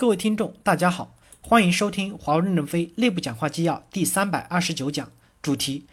[0.00, 5.10] 各位听众，大家好，欢迎收听华为任正非内部讲话纪要第三百二十九讲，
[5.42, 5.86] 主题：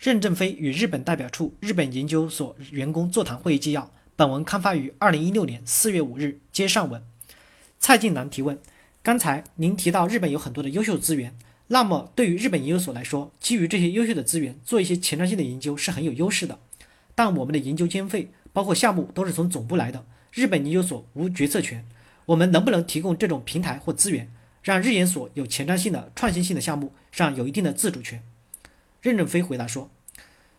[0.00, 3.92] 任正非与日本代表处日本研究所员工座谈会议纪要。
[4.16, 6.40] 本文刊发于二零一六年四月五日。
[6.50, 7.04] 接上文，
[7.78, 8.58] 蔡进南提问：
[9.00, 11.38] 刚才您提到日本有很多的优秀资源，
[11.68, 16.58] 那么对于日本研究所来说，基于这些优秀的资源做一些前瞻性的研究是很有优势的。
[17.14, 21.86] 但我们的研究经费包括项目都是从总部来的，日本研究所无决策权。
[22.26, 28.22] 我们能不能提供这种平台或资源，让日研所有前瞻性的、创新性的项目上有一定的自主权？
[29.00, 29.90] 任正非回答说：“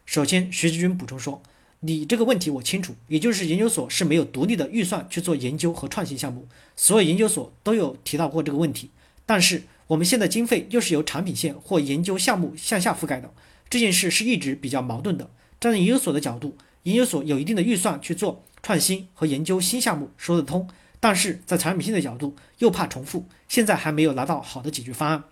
[0.05, 1.41] 首先，徐志军补充说，
[1.79, 8.91] 你这个问题我清楚，也就是研究所是没有独立的预算去做研究和创新项目，所有研究所都有提到过这个问题。
[9.25, 13.33] 但是我们现在经费又是由产品线或研究项目向下覆盖的，
[13.69, 15.29] 这件事是一直比较矛盾的。
[15.61, 20.67] 站在研究所的角度，研究所有一定的预算去做创新和研究新项目，说得通。”
[21.03, 25.25] 但是在产品线的角度，又怕重复，现在还没有拿到好的解决方案。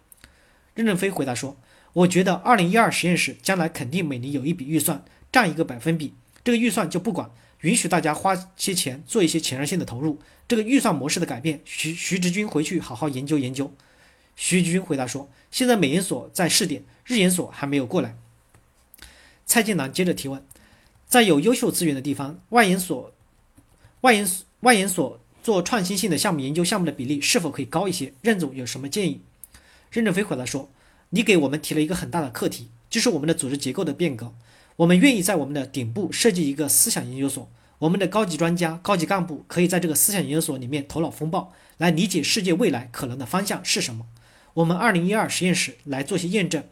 [0.75, 1.55] 任正非回答说
[2.03, 6.13] ：“我觉得二零一二实验室将来肯定每年有一笔预算，占一个百分比，
[6.43, 10.19] 这个预算就不管，允许大家花些钱做一些前瞻性的投入。
[10.45, 13.73] 这个预算模式的改变，徐徐直军回去好好研究研究。”
[14.35, 18.17] 徐直军回答说：“现在美研所在试点，日研所还没有过来。”
[19.47, 20.45] 蔡建南接着提问
[21.07, 23.13] ：“在有优秀资源的地方，外研所、
[24.01, 28.13] 外研、外研所。”做创新性的项目研究项目的比例是否可以高一些？
[28.21, 29.21] 任总有什么建议？
[29.89, 30.69] 任正非回答说
[31.09, 34.33] ：“你给我们提了一个很大的课题，就是我们的组织结构的变革。
[34.77, 44.05] 我们愿意在我们的顶部设计一个思想研究所，我们的高级专家、高级干部可以在这个思想研究所里面头脑风暴，来理解世界未来可能的方向是什么。
[44.53, 46.63] 我们二零一二实验室来做些验证。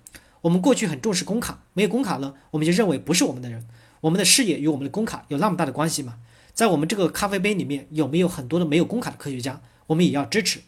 [0.42, 3.68] 我们过去很重视工卡，没有工卡呢，我们就认为不是我们的人。
[4.02, 6.20] 我们的视野与我们的工卡有那么大的关系吗？”
[6.60, 9.62] 在我们这个咖啡杯里面有没有很多的没有工卡的科学家？
[9.88, 10.60] 我们也要支持，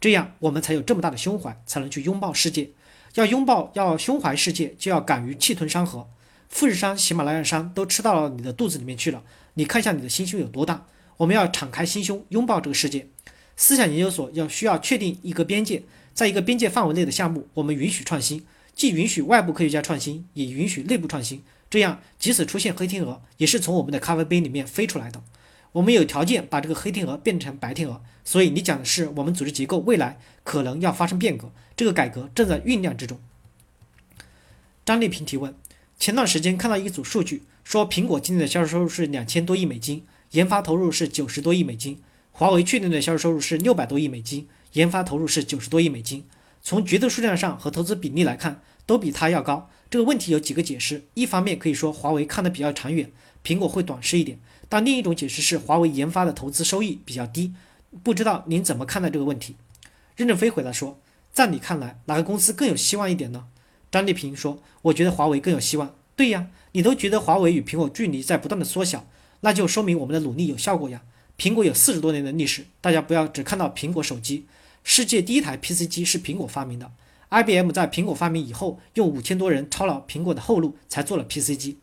[0.00, 2.70] 这样我们才有这么大的胸怀，才能去拥抱世界。
[3.14, 6.06] 要拥抱，要胸怀世界，就要敢于气吞山河。
[6.48, 9.24] 富士山、喜马拉雅山都吃到了你的肚子里面去了，
[9.54, 10.86] 你看一下你的心胸有多大。
[11.16, 13.08] 我们要敞开心胸，拥抱这个世界。
[13.56, 15.82] 思想研究所要需要确定一个边界，
[16.14, 21.42] 在一个边界范围内的项目，我们允许创新，既允许外部科学家创新，也允许内部创新。
[21.68, 25.20] 这样，即使出现黑天鹅，也是从我们的咖啡杯里面飞出来的。
[25.72, 33.20] 我们有条件把这个黑天鹅变成白天鹅，所以你讲的是我们组织结构未来可能要发生变革，这个改革正在酝酿之中。
[34.84, 35.54] 张丽萍提问：
[35.98, 41.96] 前段时间看到一组数据，说苹果今年的销售收入是两千多亿美金，研发投入是九十多亿美金；
[42.32, 46.24] 华为去年的销售收入是六百多亿美金，研发投入是九十多亿美金。
[46.62, 49.70] 从绝对数量上和投资比例来看，都比它要高。
[49.88, 53.10] 这个问题有几个解释：一方面可以说华为看得比较长远，
[53.44, 54.38] 苹果会短视一点。
[54.68, 57.52] 但另一种解释是华为研发的投资收益比较低，
[58.02, 59.56] 不知道您怎么看待这个问题？
[60.16, 60.98] 任正非回答说，
[61.32, 63.46] 在你看来，哪个公司更有希望一点呢？
[63.90, 65.94] 张丽萍说，我觉得华为更有希望。
[66.14, 69.06] 对呀，你都觉得华为与苹果距离在不断的缩小，
[69.40, 71.02] 那就说明我们的努力有效果呀。
[71.36, 74.44] 苹果有四十多年的历史，大家不要只看到苹果手机，
[74.84, 76.92] 世界第一台 PC 机是苹果发明的
[77.30, 81.78] ，IBM 在苹果发明以后，用五千多人抄了苹果的后路，才做了 PC 机。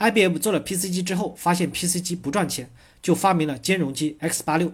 [0.00, 2.70] IBM 做了 PC 机之后，发现 PC 机不赚钱，
[3.02, 4.72] 就发明了兼容机 X 八六，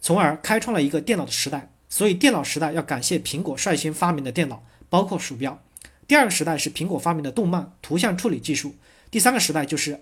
[0.00, 1.70] 从而开创了一个电脑的时代。
[1.90, 5.62] 所以电脑时代要感谢苹果率先发明的电脑，包括鼠标。
[6.08, 8.74] 第二个时代是苹果发明的动漫图像处理技术。
[9.10, 10.00] 第三个时代就是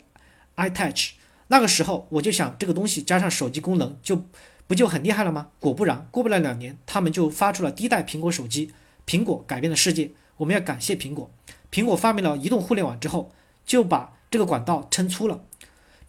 [0.54, 1.10] iTouch。
[1.48, 4.24] 那个时候我就想，这个东西加上手机功能，就
[4.68, 5.48] 不就很厉害了吗？
[5.58, 8.70] 果不然，过不了两年，他们就发出了第一代苹果手机。
[9.04, 11.28] 苹果改变了世界，我们要感谢苹果。
[11.72, 13.32] 苹果发明了移动互联网之后，
[13.66, 15.40] 就把这个管道撑粗了，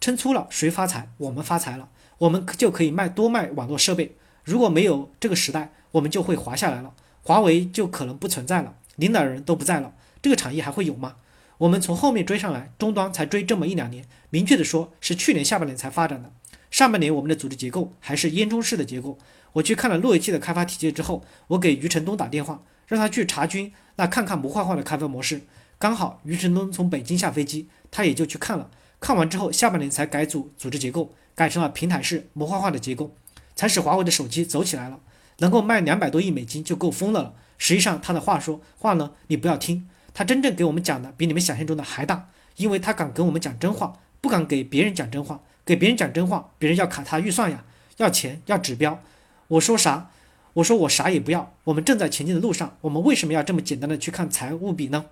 [0.00, 1.08] 撑粗了，谁发财？
[1.18, 1.88] 我们发财了，
[2.18, 4.14] 我们就可以卖多卖网络设备。
[4.44, 11.16] 如果没有这个时代，我们就会滑下来了，华为就可能不存在了，领导人都不在了，这个产业还会有吗？
[11.58, 16.30] 我们从后面追上来，终端才追这么一两年，明确的说，是去年下半年才发展的。
[16.70, 19.18] 上半年我们的组织结构还是烟囱式的结构。
[19.54, 25.42] 我去看了路由器的开发体系之后，我给余承东打电话，让他去查询那看看模块化的开发模式。
[25.82, 27.66] 刚好余承东从北京下飞机。
[27.90, 28.70] 他也就去看了，
[29.00, 33.16] 看完之后，下半年才改组组织结构，改成了平台式模块化的结构，
[33.56, 35.00] 才使华为的手机走起来了，
[35.38, 37.34] 能够卖两百多亿美金就够疯的了。
[37.58, 42.28] 实际上，他的话说话呢，你不要听，他真正给我们讲的比你们想象中的还大，
[42.58, 47.64] 因为他敢跟我们讲真话，不敢给别人讲真话，给别人讲真话，别人要卡他预算呀，
[47.96, 49.02] 要钱，要指标。
[49.48, 50.12] 我说啥？
[50.52, 55.06] 我说我啥也不要，我们正在前进的路上，我们为什么要这么简单的去看财务比呢？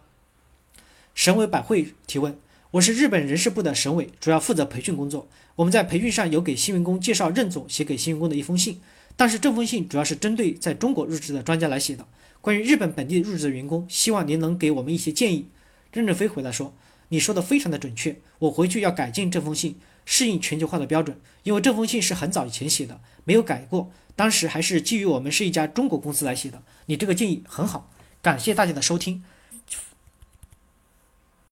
[1.21, 2.39] 省委百会提问。
[2.71, 5.29] 我是日本人事部的省委，主要负责培训工作。
[5.57, 8.81] 我们在培训上有给新员工介绍任总写给新员工的一封信，
[9.19, 12.07] 但是这封信主要是针对在中国入职的专家来写的。
[12.41, 15.45] 关于日本本地入职的员工，希望您能给我们一些建议。
[15.93, 16.75] 任正非回答说
[17.11, 19.77] ：“你说的非常的准确，我回去要改进这封信，
[20.07, 21.19] 适应全球化的标准。
[21.43, 26.63] 因为这封信是很早以前写的，没有改过，当时还是基于我们是一家中国公司来写的。
[26.87, 27.91] 你这个建议很好，
[28.23, 29.23] 感谢大家的收听。